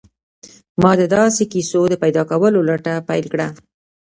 ما 0.81 0.91
د 1.01 1.03
داسې 1.15 1.43
کيسو 1.51 1.81
د 1.89 1.93
پيدا 2.03 2.23
کولو 2.31 2.59
لټه 2.69 2.93
پيل 3.09 3.25
کړه. 3.33 3.47